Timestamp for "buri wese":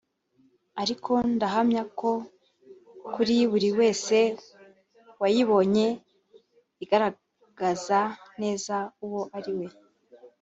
3.51-4.17